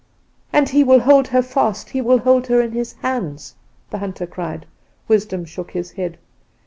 "'And 0.51 0.69
he 0.69 0.83
will 0.83 1.01
hold 1.01 1.27
her 1.27 1.43
fast! 1.43 1.91
he 1.91 2.01
will 2.01 2.17
hold 2.17 2.47
her 2.47 2.59
in 2.59 2.71
his 2.71 2.93
hands!' 3.03 3.53
the 3.91 3.99
hunter 3.99 4.25
cried. 4.25 4.65
"Wisdom 5.07 5.45
shook 5.45 5.69
his 5.69 5.91
head. 5.91 6.17